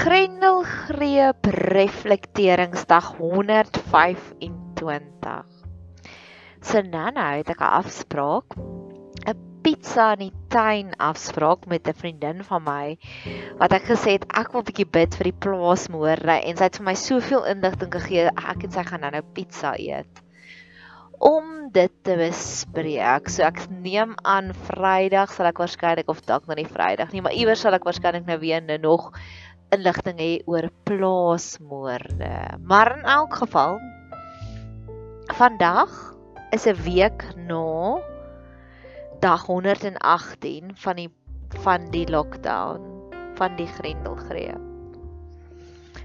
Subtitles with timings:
[0.00, 5.44] Grendelgreep reflekteringsdag 125.
[6.64, 8.56] So nou het ek 'n afspraak,
[9.28, 12.96] 'n pizza in die tuin afspraak met 'n vriendin van my
[13.60, 16.76] wat ek gesê het ek wil 'n bietjie bid vir die plaasmoorde en sy het
[16.80, 20.22] vir my soveel inligting gegee ek en sy gaan nou nou pizza eet
[21.20, 23.28] om dit te bespreek.
[23.28, 27.36] So ek neem aan Vrydag sal ek waarskynlik of dalk nou nie Vrydag nie, maar
[27.36, 29.12] iewers sal ek waarskynlik nou weer nou nog
[29.74, 32.34] inligting hê oor plaasmoorde.
[32.62, 33.80] Maar in elk geval
[35.38, 36.14] vandag
[36.50, 38.00] is 'n week na
[39.20, 41.10] dag 118 van die
[41.62, 42.80] van die lockdown
[43.34, 44.60] van die Grendelgreep.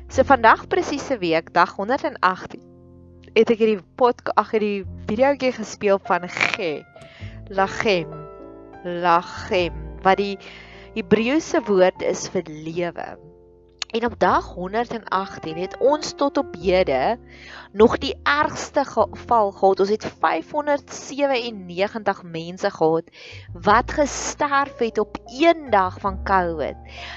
[0.08, 2.62] So vandag presies 'n week, dag 118
[3.34, 6.86] het ek hierdie pot ag hierdie videoetjie gespeel van Ge
[7.50, 8.12] Lachem
[8.84, 9.74] Lachem
[10.06, 10.38] wat die
[10.96, 13.08] Hebreëse woord is vir lewe.
[13.96, 17.20] En op dag 118 het ons tot op hede
[17.72, 19.80] nog die ergste geval gehad.
[19.80, 23.04] Ons het 597 mense gehad
[23.54, 26.76] wat gesterf het op een dag van COVID.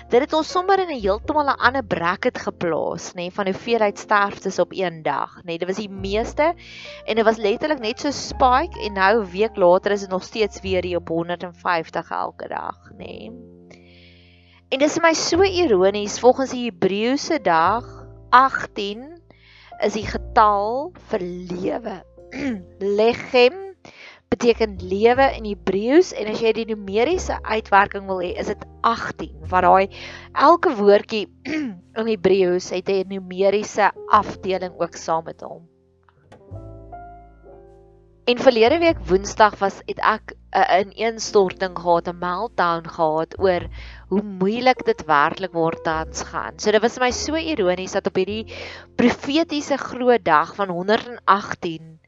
[0.08, 3.98] Dit het ons sommer in 'n heeltemal 'n ander bracket geplaas, nê, nee, van hoeveelheid
[3.98, 5.42] sterftes op een dag, nê.
[5.44, 6.54] Nee, dit was die meeste
[7.04, 10.22] en dit was letterlik net so spike en nou 'n week later is dit nog
[10.22, 12.96] steeds weer hier op 150 elke dag, nê.
[12.96, 13.32] Nee.
[14.68, 17.86] En dis vir my so ironies volgens die Hebreëse dag
[18.36, 19.06] 18
[19.86, 21.94] is die getal vir lewe.
[22.98, 23.56] Lechem
[24.28, 29.48] beteken lewe in Hebreëus en as jy die numeriese uitwerking wil hê, is dit 18
[29.48, 29.96] wat daai
[30.36, 31.24] elke woordjie
[32.02, 33.88] in Hebreëus het 'n numeriese
[34.20, 35.64] afdeling ook saam met hom.
[38.28, 43.64] En verlede week Woensdag was het ek 'n ineenstorting gehad, 'n meltdown gehad oor
[44.08, 46.58] hoe moeilik dit werklik word tans gaan.
[46.58, 48.52] So dit was my so ironies dat op hierdie
[49.00, 52.00] profetiese groot dag van 118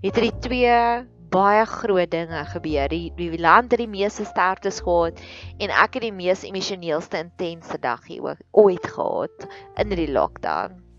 [0.00, 2.88] het er die twee baie groot dinge gebeur.
[2.88, 5.20] Die die land het die meeste sterftes gehad
[5.58, 10.89] en ek het die mees emosioneelste intense dag hier ooit gehad in die lockdown.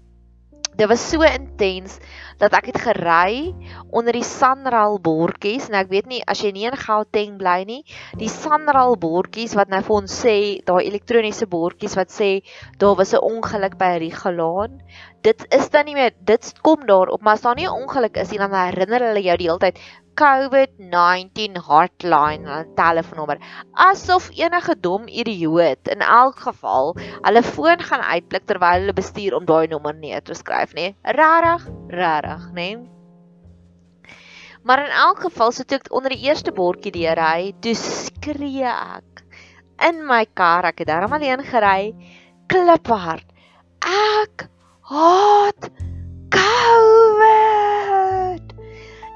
[0.75, 1.97] Dit was so intens
[2.41, 3.51] dat ek het gery
[3.91, 7.81] onder die Sanral bordjies en ek weet nie as jy nie in Gauteng bly nie,
[8.17, 12.31] die Sanral bordjies wat nou vir ons sê, daai elektroniese bordjies wat sê
[12.81, 14.81] daar was 'n ongeluk by Rigalaan.
[15.21, 18.31] Dit is dan nie meer dit kom daarop, maar as daar nie 'n ongeluk is
[18.31, 19.77] nie, dan herinner hulle jou die hele tyd
[20.21, 23.39] COVID-19 hotline, 'n telefoonnommer.
[23.73, 26.93] Asof enige dom idioot in elk geval
[27.25, 30.93] hulle foon gaan uitblik terwyl hulle bestuur om daai nommer neer te skryf, nê?
[31.17, 32.69] Rarig, rarig, nê?
[34.63, 39.25] Maar in elk geval, toe ek onder die eerste bordjie deur ry, toe skree ek
[39.89, 41.95] in my kar, ek het daarom alleen gery,
[42.45, 43.25] kliphard.
[43.81, 44.45] Ek
[44.93, 45.71] haat
[46.29, 47.10] COVID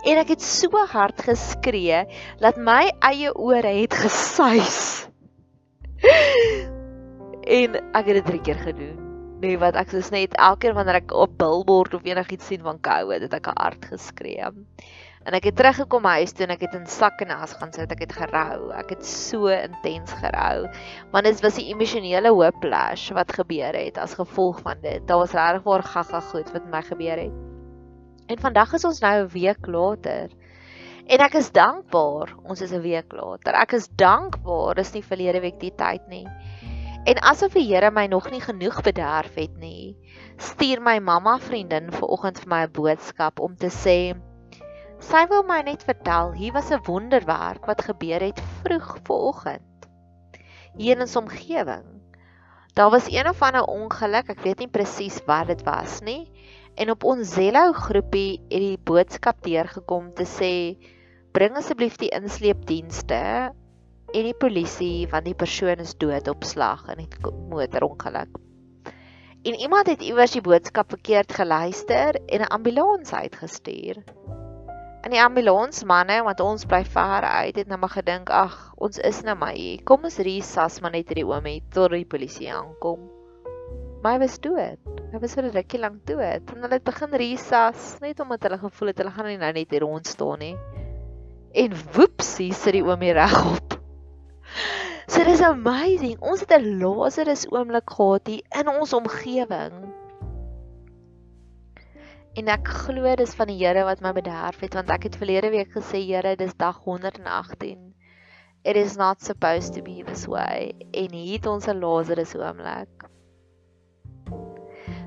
[0.05, 2.03] en ek het so hard geskree
[2.41, 5.07] dat my eie ore het gesuis.
[7.59, 9.01] en ek het dit drie keer gedoen.
[9.41, 12.79] Nee, wat ek soos net elke keer wanneer ek op billboard of enigiets sien van
[12.85, 14.53] COVID, het ek hard geskree.
[15.25, 17.89] En ek het teruggekom huis toe en ek het in sak en as gaan sit.
[17.89, 18.69] Ek het gerou.
[18.77, 20.67] Ek het so intens gerou.
[21.15, 25.01] Want dit was die emosionele whiplash wat gebeur het as gevolg van dit.
[25.09, 27.54] Daar was regtig waar gaga goed wat met my gebeur het.
[28.27, 30.29] En vandag is ons nou 'n week later.
[31.05, 32.33] En ek is dankbaar.
[32.43, 33.53] Ons is 'n week later.
[33.53, 34.75] Ek is dankbaar.
[34.75, 36.27] Dis nie verlede week die tyd nie.
[37.05, 39.95] En asof die Here my nog nie genoeg bederf het nie,
[40.37, 44.15] stuur my mamma vriendin vanoggend vir my 'n boodskap om te sê
[44.99, 49.61] sy wil my net vertel hier was 'n wonderwerk wat gebeur het vroeg vanoggend
[50.77, 51.85] hier in ons omgewing.
[52.73, 56.27] Daar was een of ander ongeluk, ek weet nie presies wat dit was nie.
[56.75, 60.55] En op ons Zello groepie het die boodskap deurgekom te sê
[61.35, 63.19] bring asseblief die insleepdienste
[64.15, 68.35] en die polisie want die persoon is dood op slag in 'n motorongeluk.
[69.45, 74.03] En iemand het iewers die boodskap verkeerd geluister en 'n ambulans uitgestuur.
[75.01, 79.21] En die ambulansmanne wat ons bly ver uit het nou maar gedink ag ons is
[79.21, 79.83] nou maar hier.
[79.83, 83.14] Kom ons resas maar net hierdie oomie tot die polisie aankom
[84.03, 84.79] my was dood.
[85.11, 86.51] Hy was vir 'n rukkie lank dood.
[86.53, 89.71] En hulle het begin resas net omdat hulle gevoel het hulle gaan nie nou net
[89.71, 90.57] hier rond staan nie.
[91.53, 93.77] En woepsie sit die oom hier regop.
[95.07, 96.17] So dis amazing.
[96.19, 99.93] Ons het 'n Lazarus oomblik gehad hier in ons omgewing.
[102.35, 105.53] En ek glo dis van die Here wat my bederf het want ek het verlede
[105.53, 107.93] week gesê Here, dis dag 118.
[108.65, 110.73] It is not supposed to be this way.
[110.91, 113.05] En hier het ons 'n Lazarus oomblik.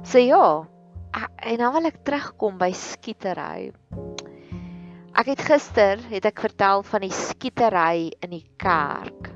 [0.09, 0.65] So ja,
[1.37, 3.75] en dan wil ek terugkom by skietery.
[5.13, 9.29] Ek het gister het ek vertel van die skietery in die kerk.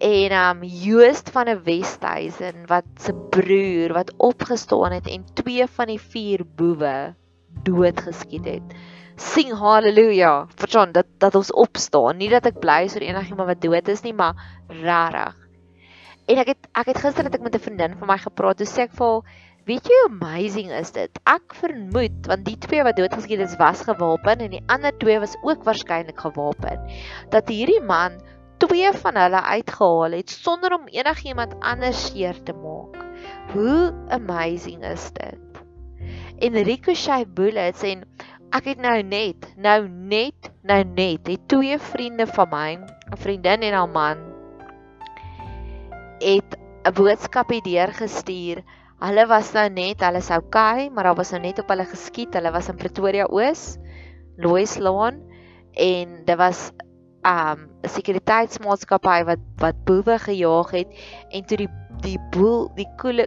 [0.00, 5.92] En um Joost van 'n Westhuizen wat se broer wat opgestaan het en twee van
[5.92, 7.12] die vier boewe
[7.68, 8.74] doodgeskiet het.
[9.20, 10.48] Sing haleluja.
[10.56, 14.00] Verstaan dat dat ons opstaan, nie dat ek bly is oor enigiemand wat dood is
[14.00, 14.32] nie, maar
[14.80, 15.36] rarig.
[16.24, 18.56] En ek het ek het gister het ek met 'n vriendin van my gepraat.
[18.56, 19.22] Toe sê ek vir haar,
[19.64, 21.18] "Weet jy hoe amazing is dit?
[21.24, 25.38] Ek vermoed want die twee wat doodgeskiet is was gewapen en die ander twee was
[25.40, 26.82] ook waarskynlik gewapen.
[27.32, 28.18] Dat hierdie man
[28.60, 33.00] twee van hulle uitgehaal het sonder om enigiemand anders seer te maak.
[33.54, 35.64] Hoe amazing is dit?
[36.44, 38.04] En Ricochet bullets en
[38.52, 43.64] ek het nou net, nou net, nou net, het twee vriende van my, 'n vriendin
[43.64, 44.20] en haar man
[46.20, 48.60] het 'n boodskap hierdeur gestuur.
[49.04, 52.32] Hulle was nou net, hulle sou okay, maar daar was nou net op hulle geskiet.
[52.38, 53.76] Hulle was in Pretoria Oos,
[54.40, 55.20] Lois Lane
[55.76, 56.70] en dit was
[57.24, 60.88] um 'n sekuriteitsmaatskappy wat wat boewe gejaag het
[61.30, 61.70] en toe die
[62.04, 63.24] die boel die koel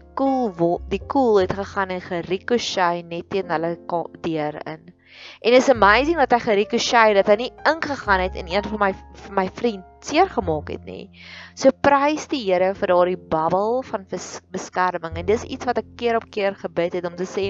[0.89, 3.77] die koel het gegaan en gericochet net teen hulle
[4.21, 4.96] deur in.
[5.41, 8.91] En is amazing dat hy gericochet dat hy nie ingegaan het en een van my
[9.23, 11.09] vir my vriend seer gemaak het nie.
[11.55, 14.05] So prys die Here vir daardie bubbel van
[14.53, 17.49] beskerming en dis iets wat ek keer op keer gebid het om te sê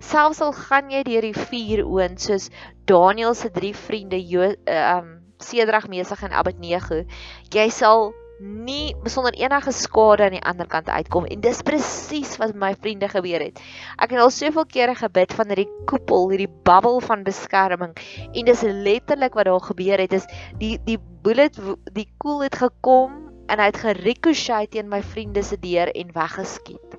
[0.00, 2.50] selfs al gaan jy deur die vuur oond soos
[2.86, 4.22] Daniel se drie vriende
[4.66, 7.02] um Sedrag, Mesig en Abednego,
[7.52, 12.54] jy sal nie besonder enige skade aan die ander kant uitkom en dis presies wat
[12.54, 13.60] my vriende gebeur het.
[13.96, 17.94] Ek het al soveel kere gebid van hierdie koepel, hierdie bubbel van beskerming
[18.26, 20.28] en dis letterlik wat daar gebeur het is
[20.60, 21.56] die die bullet
[21.96, 26.98] die koel het gekom en hy het gericochet teen my vriende se deur en weggeskiet.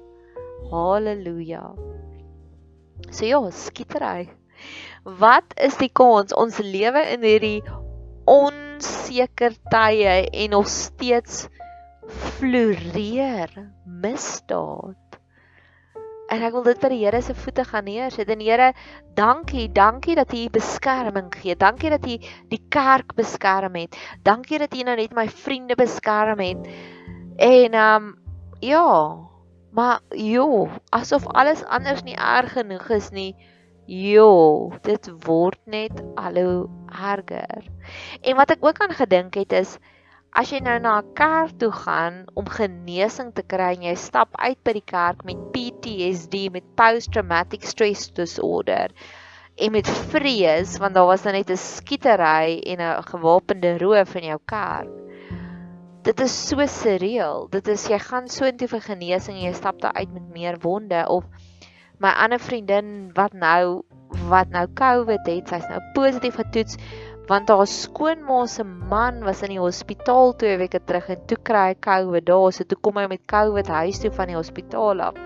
[0.72, 1.64] Halleluja.
[3.12, 4.30] So ja, skietery.
[5.04, 7.62] Wat is die kans ons lewe in hierdie
[8.78, 11.48] onseker tye en nog steeds
[12.08, 13.52] floreer
[13.86, 14.96] misdaad.
[16.28, 18.30] En ek wil dit by die Here se voete gaan neersit.
[18.30, 18.74] En Here,
[19.16, 21.56] dankie, dankie dat U beskerming gee.
[21.56, 22.18] Dankie dat U
[22.52, 23.96] die kerk beskerm het.
[24.28, 26.68] Dankie dat U nou net my vriende beskerm het.
[27.38, 28.16] En um
[28.60, 29.16] ja,
[29.72, 33.36] maar jo, asof alles anders nie erg genoeg is nie.
[33.88, 37.64] Jo, dit word net al hoe erger.
[38.20, 39.78] En wat ek ook aan gedink het is
[40.36, 44.36] as jy nou na 'n kerk toe gaan om genesing te kry en jy stap
[44.36, 48.92] uit by die kerk met PTSD, met post traumatic stress disorder
[49.56, 54.28] en met vrees want daar was nou net 'n skietery en 'n gewapende roof in
[54.36, 54.92] jou kerk.
[56.04, 57.48] Dit is so surreal.
[57.50, 60.58] Dit is jy gaan so intoe vir genesing en jy stap daar uit met meer
[60.60, 61.24] wonde of
[62.04, 63.84] my ander vriendin wat nou
[64.30, 66.78] wat nou COVID het, sy's nou positief getoets
[67.28, 71.64] want haar skoonma se man was in die hospitaal 2 weke terug en toe kry
[71.72, 75.20] hy COVID daar, so toe kom hy met COVID huis toe van die hospitaal af.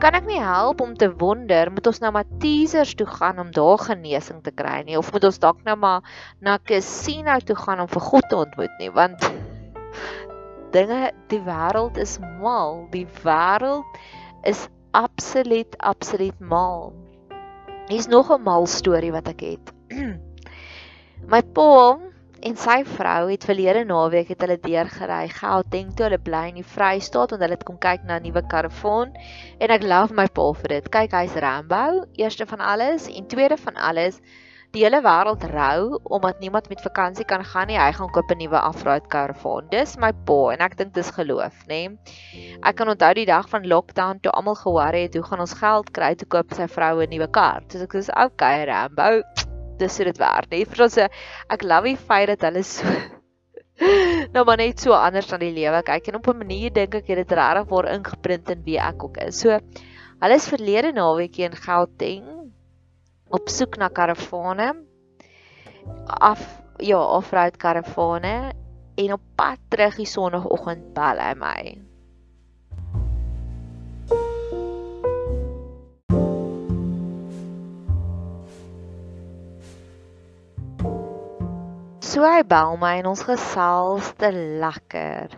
[0.00, 3.52] Kan ek nie help om te wonder, moet ons nou maar teasers toe gaan om
[3.52, 6.08] daar genesing te kry nie of moet ons dalk nou maar
[6.40, 9.28] na casino toe gaan om vir God te ontmoet nie, want
[10.76, 14.00] dinge die wêreld is mal, die wêreld
[14.48, 16.92] is absoluut absoluut mal.
[17.88, 19.72] Hier's nog 'n mal storie wat ek het.
[21.32, 21.98] My pa
[22.40, 26.70] en sy vrou het verlede naweek het hulle deurgery Gauteng toe hulle bly in die
[26.74, 29.12] Vrystaat want hulle het kom kyk na 'n nuwe karavaan
[29.60, 30.88] en ek love my pa vir dit.
[30.88, 34.20] Kyk, hy's Rambo, eerste van alles en tweede van alles
[34.74, 37.78] die hele wêreld rou omdat niemand met vakansie kan gaan nie.
[37.78, 39.68] Hy gaan koop 'n nuwe off-road karavaan.
[39.70, 41.96] Dis my pa en ek dink dis geloof, nê.
[42.62, 45.92] Ek kan onthou die dag van lockdown toe almal ge-worry het hoe gaan ons geld
[45.92, 47.62] kry te koop sy vrou 'n nuwe kar.
[47.68, 49.22] So ek sê, "Okay, Rambo,
[49.78, 52.84] dis hoe dit werk." Nee, vir ons ek love die feit dat hulle so
[54.34, 57.06] nou maar net so anders aan die lewe kyk en op 'n manier dink ek
[57.08, 59.40] het dit regtig waar ingeprint in wie ek ook is.
[59.40, 59.50] So
[60.20, 62.35] hulle is verlede naweek in Gauteng
[63.28, 64.74] op soek na karavane
[66.06, 68.52] af ja, off-road karavane
[68.94, 71.60] en op pad terug die sonoggend bel hy my.
[82.06, 85.34] So hy bel my en ons gesels te lekker.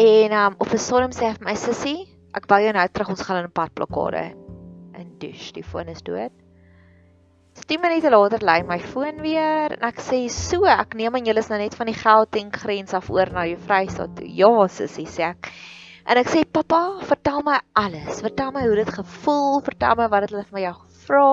[0.00, 3.12] En um, op 'n storm sê hy vir my sussie, ek bel jou nou terug
[3.12, 4.24] ons gaan in 'n padblokkade.
[4.94, 6.43] En dus, die foon is dood.
[7.54, 11.40] 10 minute later lei my foon weer en ek sê so ek neem aan julle
[11.40, 14.26] is nou net van die Gauteng grens af oor na jou Vrystaat toe.
[14.26, 15.52] Ja sussie sê ek.
[16.04, 18.20] En ek sê pappa, vertel my alles.
[18.26, 21.30] Vertel my hoe dit gevoel, vertel my wat het hulle vir my jou gevra.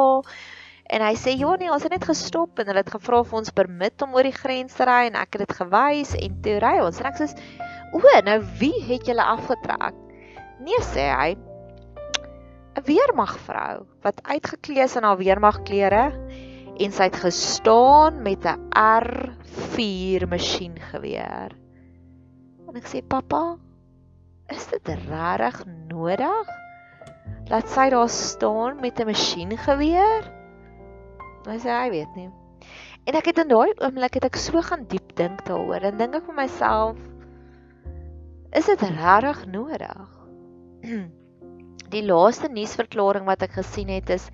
[0.93, 3.51] En hy sê ja nee, ons het net gestop en hulle het gevra of ons
[3.57, 6.75] permit om oor die grens te ry en ek het dit gewys en toe ry
[6.85, 7.01] ons.
[7.01, 7.31] En ek sê
[7.97, 9.97] o, nou wie het julle afgetrek?
[10.61, 11.31] Nee sê hy.
[12.71, 16.05] 'n Weermagvrou wat uitgeklee is in haar weermagklere
[16.81, 21.51] en sy het gestaan met 'n R4 masjiengeweer.
[22.67, 23.57] En ek sê pappa,
[24.47, 26.47] is dit regtig nodig
[27.51, 30.23] dat sy daar staan met 'n masjiengeweer?
[31.45, 32.29] Hy sê hy weet nie.
[33.03, 36.15] En ek het in daai oomblik het ek so gaan diep dink daaroor en dink
[36.15, 36.97] ek vir myself
[38.51, 40.07] is dit regtig nodig?
[41.91, 44.29] Die laaste nuusverklaring wat ek gesien het is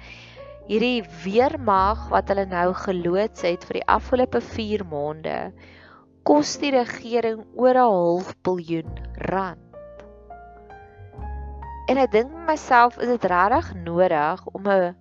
[0.68, 5.38] hierdie weermag wat hulle nou geloods het vir die afgelope 4 maande
[6.28, 9.00] kos die regering oor 'n half biljoen
[9.32, 10.04] rand.
[11.88, 14.96] En ek dink myself, is dit regtig nodig om 'n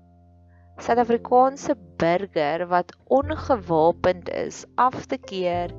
[0.79, 5.73] Suid-Afrikaanse burger wat ongewapend is af te keer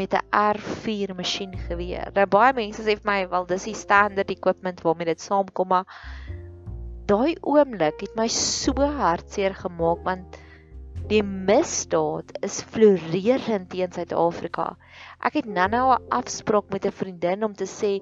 [0.00, 2.12] met 'n R4 masjiengeweer.
[2.16, 5.86] Nou baie mense sê vir my, "Wel, dis die standard equipment waarmee dit saamkom," maar
[7.10, 10.38] daai oomblik het my so hartseer gemaak want
[11.10, 14.66] die misdaad is floreerend teen Suid-Afrika.
[15.26, 17.92] Ek het nou-nou 'n afspraak met 'n vriendin om te sê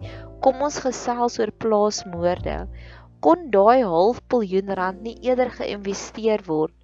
[0.42, 2.68] kom ons gesels oor plaasmoorde.
[3.20, 6.74] Kon daai half biljoen rand nie eerder geïnvesteer word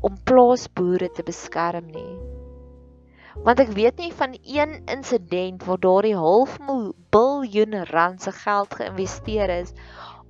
[0.00, 2.33] om plaasboere te beskerm nie?
[3.42, 6.58] Want ek weet nie van een insident waar daardie half
[7.10, 9.74] biljoen rand se geld geïnvesteer is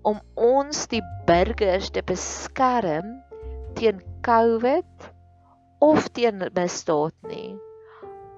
[0.03, 3.13] om ons die burgers te beskerm
[3.77, 5.13] teen COVID
[5.85, 7.55] of teen misdaad nie.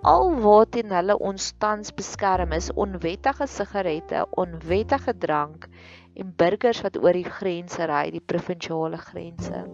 [0.07, 5.67] Alwaarteen hulle ons tans beskerm is onwettige sigarette, onwettige drank
[6.15, 9.65] en burgers wat oor die grense ry, die provinsiale grense.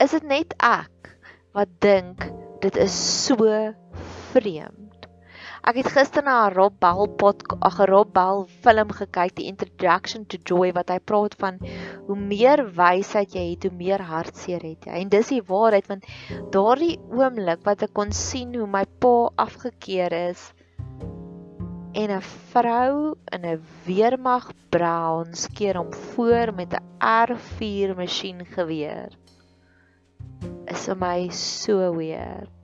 [0.00, 1.12] Is dit net ek
[1.56, 2.24] wat dink
[2.66, 2.94] dit is
[3.26, 3.46] so
[4.32, 5.04] vreemd?
[5.66, 10.26] Ek het gister na 'n Rob Bell podcast, 'n Rob Bell film gekyk, die Introduction
[10.26, 11.58] to Joy wat hy praat van
[12.06, 14.98] hoe meer wysheid jy het, hoe meer hartseer het jy.
[15.02, 16.06] En dis die waarheid want
[16.50, 20.52] daardie oomblik wat ek kon sien hoe my pa afgekeur is
[21.94, 29.14] en 'n vrou in 'n weermag brown skeer hom voor met 'n R4 masjiengeweer
[30.70, 32.55] is vir my so weird.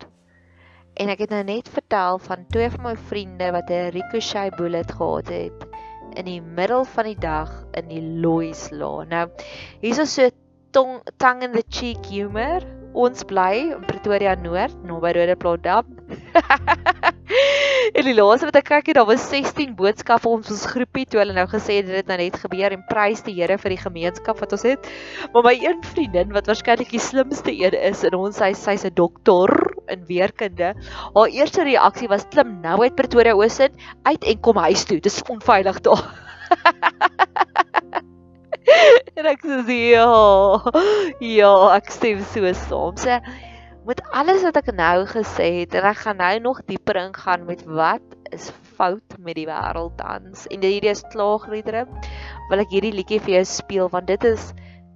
[0.94, 4.92] En ek het nou net vertel van twee van my vriende wat 'n ricochet bullet
[4.92, 5.66] gehad het
[6.16, 9.04] in die middel van die dag in die Lois Law.
[9.08, 9.28] Nou,
[9.80, 10.32] hier's so 'n
[10.70, 12.60] tong tongue in the cheek humor.
[12.92, 15.86] Ons bly in Pretoria Noord, naby Rodeplaas Dam.
[17.96, 21.22] en die laaste wat ek kyk het, daar was 16 boodskappe ons ons groepie toe
[21.22, 24.40] hulle nou gesê het dit nou net gebeur en prys die Here vir die gemeenskap
[24.42, 24.88] wat ons het.
[25.34, 28.94] Maar my een vriendin wat waarskynlik die slimste een is in ons huis, sy's 'n
[28.98, 29.50] dokter
[29.92, 30.74] in weerkunde.
[31.14, 35.00] Haar eerste reaksie was klim nou uit Pretoria Oos uit en kom huis toe.
[35.00, 36.04] Dis onveilig daar.
[39.18, 40.08] en ek sê ja.
[41.20, 42.96] Ja, ek stem so saam.
[42.96, 43.20] Sê
[43.86, 47.64] met alles wat ek nou gesê het en ek gaan nou nog dieper ingaan met
[47.66, 50.46] wat is fout met die wêreld tans.
[50.54, 51.84] En hierdie is klaagliedere
[52.50, 54.52] wil ek hierdie liedjie vir jou speel want dit is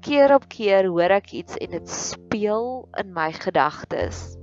[0.07, 2.67] keer op keer hoor ek iets en dit speel
[3.01, 4.37] in my gedagtes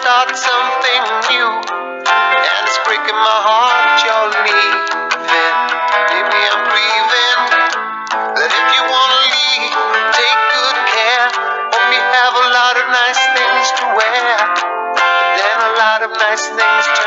[0.00, 1.50] start something new.
[1.50, 4.80] And it's breaking my heart you're leaving.
[6.08, 7.40] Baby, I'm grieving.
[8.38, 9.76] But if you wanna leave,
[10.14, 11.26] take good care.
[11.74, 14.34] Hope you have a lot of nice things to wear.
[15.36, 16.99] Then a lot of nice things turn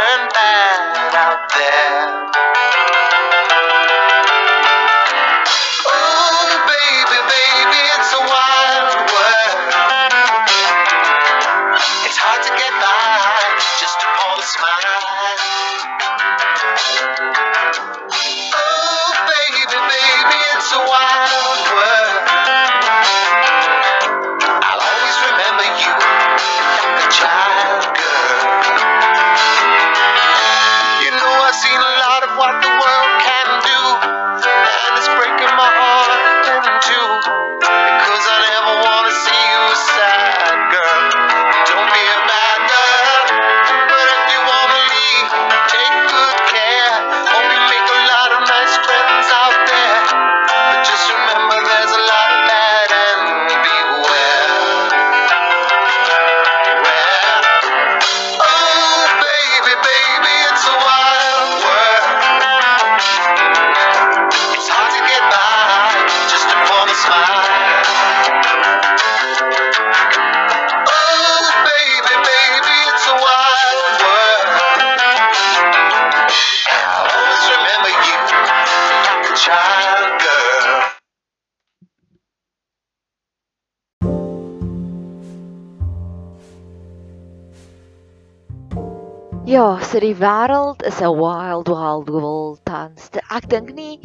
[89.53, 93.11] Ja, so die wêreld is 'n wild wild world tans.
[93.29, 93.99] Ek dink nie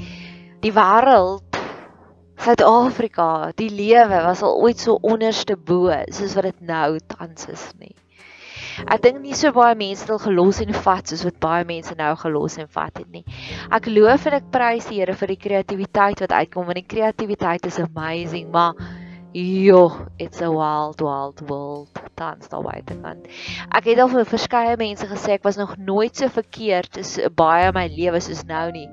[0.60, 1.56] die wêreld
[2.36, 7.64] Suid-Afrika, die lewe was al ooit so onderste bo soos wat dit nou tans is
[7.78, 7.94] nie.
[8.92, 11.96] Ek dink nie so baie mense het al gelos en vat soos wat baie mense
[11.96, 13.24] nou gelos en vat het nie.
[13.72, 17.64] Ek loof en ek prys die Here vir die kreatiwiteit wat uitkom want die kreatiwiteit
[17.72, 18.76] is amazing, maar
[19.34, 23.26] Jo, it's a wild wild world tans daar buitekant.
[23.76, 27.68] Ek het al vir verskeie mense gesê ek was nog nooit so verkeerd as baie
[27.76, 28.86] my lewe soos nou nie.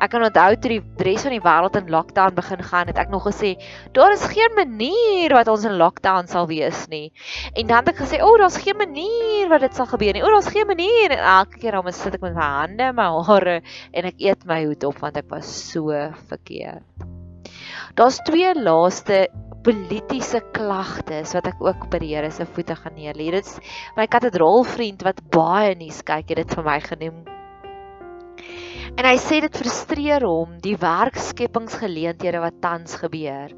[0.00, 3.12] Ek kan onthou toe die res van die wêreld in lockdown begin gaan, het ek
[3.12, 3.54] nog gesê
[3.92, 7.12] daar is geen manier wat ons in lockdown sal wees nie.
[7.52, 10.24] En dan het ek gesê, "O, oh, daar's geen manier wat dit sal gebeur nie.
[10.24, 13.22] O, daar's geen manier." En elke keer dan sit ek met my hande in my
[13.28, 13.60] hare
[13.92, 15.92] en ek eet my hoed op want ek was so
[16.32, 17.13] verkeerd.
[17.94, 19.28] Daar's twee laaste
[19.64, 23.30] politieke klagtes wat ek ook by die Here se voete gaan neerlê.
[23.32, 23.60] Dit is
[23.96, 27.24] my katedraalvriend wat baie nuus kyk, het dit vir my genoem.
[28.94, 33.50] En hy sê dit frustreer hom die werkskepingsgeleenthede wat tans gebeur.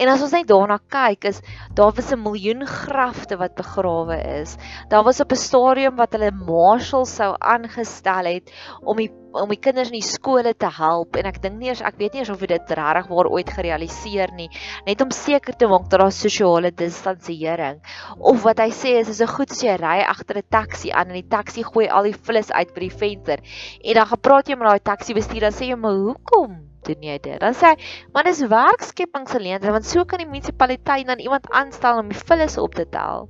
[0.00, 1.42] En as ons net daarna kyk, is
[1.76, 4.56] daar was 'n miljoen grafte wat begrawe is.
[4.88, 9.60] Daar was op 'n stadium wat hulle marshals sou aangestel het om die om die
[9.60, 12.32] kinders in die skole te help en ek dink nie eers ek weet nie eers
[12.34, 14.48] of dit regtig waar ooit gerealiseer nie.
[14.86, 17.80] Net om seker te maak dat daar sosiale distansiering
[18.18, 21.08] of wat hy sê is is 'n goed as jy ry agter 'n taxi aan
[21.10, 23.38] en die taxi gooi al die vlis uit by die venster.
[23.84, 27.18] En dan gepraat jy met daai taxi bestuurder dan sê jy maar hoekom doen jy
[27.22, 27.38] dit?
[27.40, 27.76] Dan sê hy,
[28.14, 32.74] "Man, dis werkskepingsgeleenthede want so kan die munisipaliteit dan iemand aanstel om die vullis op
[32.74, 33.28] te tel."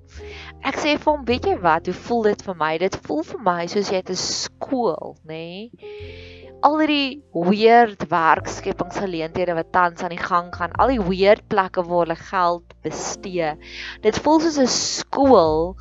[0.63, 1.87] Ek sê vir hom, "Weet jy wat?
[1.87, 2.79] Hoe voel dit vir my?
[2.79, 6.51] Dit voel vir my soos jy 'n skool, nê?" Nee?
[6.61, 12.05] Al die weird werkskepingsgeleenthede wat tans aan die gang gaan, al die weird plekke waar
[12.05, 13.55] hulle geld bestee.
[14.03, 15.77] Dit voel soos 'n skool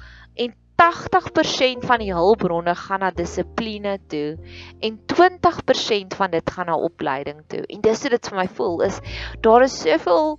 [0.79, 4.37] 80% van die hulpbronne gaan na dissipline toe
[4.85, 7.65] en 20% van dit gaan na opleiding toe.
[7.67, 9.01] En dis hoe dit vir my voel is
[9.43, 10.37] daar is soveel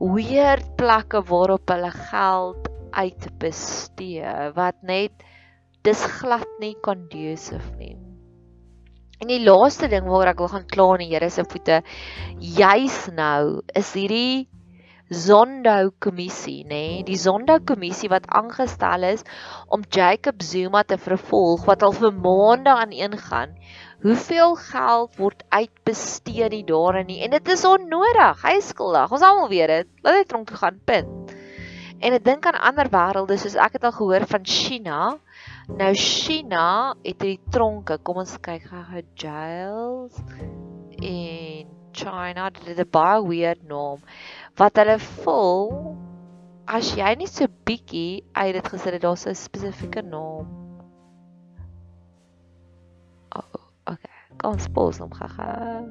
[0.00, 5.26] weird plekke waarop hulle geld uitbestee wat net
[5.86, 7.96] dis glad nie conducive nie.
[9.20, 11.82] En die laaste ding waar ek wil gaan kla in die Here se voete
[12.40, 14.48] juis nou is hierdie
[15.10, 16.68] Zondo kommissie, nê?
[16.70, 17.02] Nee?
[17.02, 19.24] Die Zondo kommissie wat aangestel is
[19.66, 23.56] om Jacob Zuma te vervolg wat al vir maande aan een gaan.
[24.04, 28.44] Hoeveel geld word uitbestee nie daarin nie en dit is onnodig.
[28.44, 29.10] Hy is skuldig.
[29.10, 29.90] Ons almal weet dit.
[30.06, 31.34] Laat hy tronk toe gaan, punt.
[31.98, 35.00] En ek dink aan ander wêrelde soos ek het al gehoor van China.
[35.74, 37.98] Nou China het hierdie tronke.
[37.98, 40.22] Kom ons kyk gou-gou jails
[41.02, 42.46] in China.
[42.54, 43.98] Dit is 'n baie weird naam
[44.60, 45.70] wat hulle voel
[46.68, 50.46] as jy nie so bietjie uit dit gesit het daar's 'n spesifieke naam.
[53.36, 53.54] Oh,
[53.86, 54.16] okay.
[54.36, 55.84] Kom ons pos hom gaga.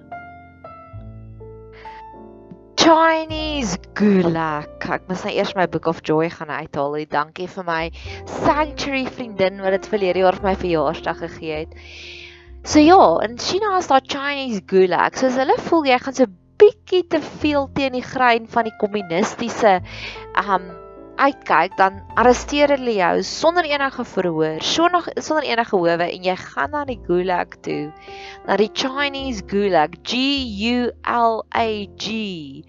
[2.80, 4.68] Chinese gulag.
[4.80, 7.06] Ek moet nou eers my Book of Joy gaan uithaal.
[7.10, 7.92] Dankie vir my
[8.26, 11.74] sanctuary vriendin wat dit verlede jaar vir my verjaarsdag gegee het.
[12.64, 15.18] So ja, in China is daar Chinese gulag.
[15.18, 16.26] So as hulle voel jy gaan so
[16.60, 19.80] bietjie te veel teen die grein van die kommunistiese
[20.44, 20.70] um
[21.20, 26.72] uitkyk dan arresteer hulle jou sonder enige verhoor, sonder sonder enige howe en jy gaan
[26.72, 27.90] na die gulag toe.
[28.48, 30.22] Na die Chinese gulag, G
[30.72, 31.68] U L A
[32.00, 32.64] G.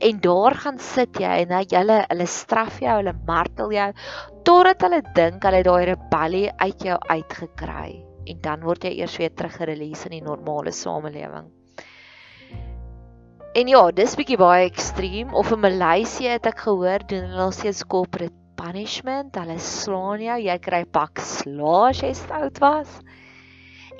[0.00, 3.90] En daar gaan sit jy en hulle hulle straf jou, hulle martel jou
[4.48, 8.00] totdat hulle dink hulle daai rebellie uit jou uitgekry
[8.30, 11.50] en dan word jy eers weer teruggerelease in die normale samelewing.
[13.50, 17.54] En ja, dis bietjie baie ekstreem of in Maleisië het ek gehoor doen hulle al
[17.56, 19.34] steeds corporate punishment.
[19.34, 22.92] Hulle slaan jou, jy kry pak slaas as jy stout was.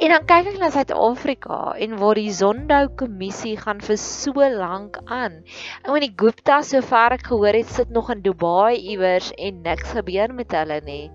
[0.00, 4.94] En dan kyk ek na Suid-Afrika en waar die Zondo kommissie gaan vir so lank
[5.04, 5.34] aan.
[5.82, 9.92] Ek meen die Gupta sover ek gehoor het sit nog in Dubai iewers en niks
[9.98, 11.10] gebeur met hulle nie.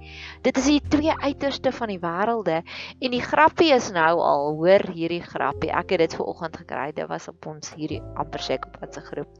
[0.45, 4.85] Dit is die twee uiterste van die wêrelde en die grappie is nou al, hoor
[4.93, 5.73] hierdie grappie.
[5.73, 6.91] Ek het dit ver oggend gekry.
[6.93, 9.33] Dit was op ons hierdie amper seker op WhatsApp groep.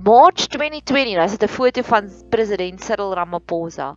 [0.00, 3.96] March 2020, daar is 'n foto van president Cyril Ramaphosa.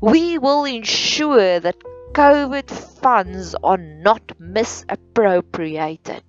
[0.00, 1.76] We will ensure that
[2.12, 2.68] COVID
[3.00, 6.24] funds are not misappropriated.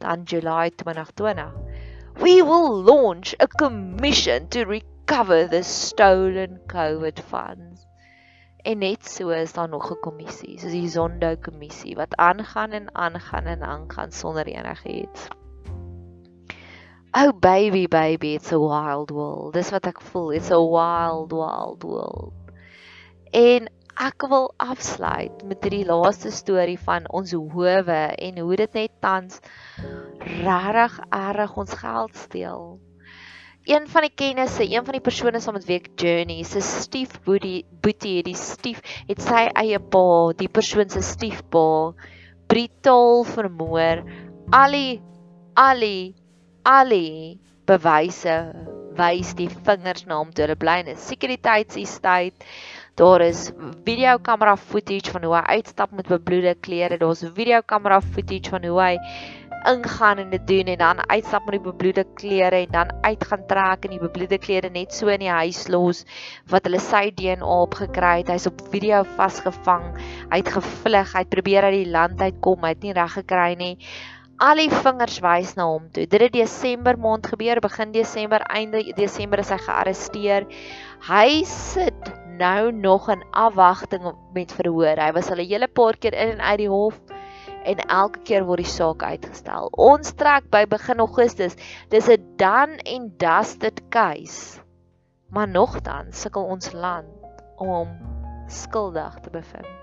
[0.00, 1.42] Dan July 2020.
[2.18, 7.86] We will launch a commission to recover the stolen COVID funds.
[8.64, 12.94] En net so is daar nog 'n kommissie, soos die Zondo kommissie wat aangaan en
[12.94, 15.28] aangaan en aangaan sonder enigiets.
[17.12, 19.52] Oh baby baby, it's a wild world.
[19.52, 20.32] Dis wat ek voel.
[20.32, 22.32] It's a wild wild world.
[23.30, 28.94] En ek wil afsluit met hierdie laaste storie van ons howe en hoe dit net
[29.04, 29.42] tans
[30.24, 32.62] regtig erg ons geld steel.
[33.68, 37.18] Een van die kennisse, een van die persone saam met wie ek journey, se stief
[37.26, 41.92] boetie, die stief het sy eie pa, die persoon se stiefpa
[42.48, 44.00] brutaal vermoor.
[44.56, 45.02] Ali
[45.60, 46.14] Ali
[46.64, 47.36] Ali
[47.68, 48.40] bewyse
[48.96, 52.48] wys die vingers na hom toe hulle bly in 'n sekuriteitsestate.
[52.94, 53.50] Daar is
[53.84, 56.98] videokamera footage van hoe hy uitstap met bebloede klere.
[56.98, 58.96] Daar's videokamera footage van hoe hy
[59.68, 63.84] ingaan en dit doen en dan uitstap met die bebloede klere en dan uitgaan trek
[63.84, 66.04] en die bebloede klere net so in die huis los
[66.48, 68.32] wat hulle sy DNA opgekry het.
[68.32, 69.90] Hy's op video vasgevang.
[70.30, 71.12] Hy het gevlug.
[71.12, 72.64] Hy het probeer uit die land uitkom.
[72.64, 73.74] Hy het nie reg gekry nie.
[74.40, 76.06] Al die vingers wys na hom toe.
[76.08, 80.46] Dit het Desember maand gebeur, begin Desember, einde Desember is hy gearresteer.
[81.10, 82.08] Hy sit
[82.40, 84.98] nou nog in afwagting met verhoor.
[84.98, 87.00] Hy was al 'n hele paar keer in en uit die hof
[87.64, 89.68] en elke keer word die saak uitgestel.
[89.76, 91.56] Ons trek by begin Augustus.
[91.88, 94.60] Dis 'n dan en dusted case.
[95.28, 97.08] Maar nogtans sukkel ons land
[97.56, 97.90] om hom
[98.48, 99.78] skuldig te bevind.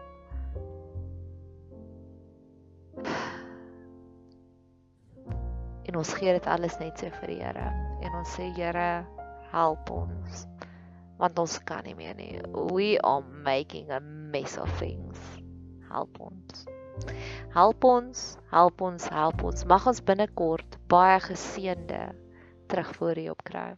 [5.87, 7.71] En ons gee dit alles net so vir die Here.
[8.01, 9.05] En ons sê Here,
[9.51, 10.45] help ons.
[11.17, 12.41] Want ons kan nie meer nie.
[12.73, 15.17] We are making a mess of things.
[15.89, 16.65] Help ons.
[17.53, 19.65] Help ons, help ons, help ons.
[19.69, 22.01] Mag ons binnekort baie geseënde
[22.71, 23.69] terugvoer hierop kry.